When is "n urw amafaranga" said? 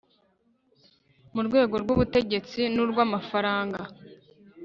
2.73-3.81